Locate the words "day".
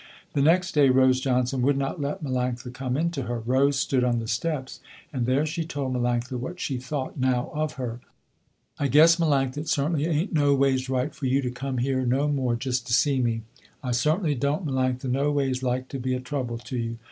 0.71-0.89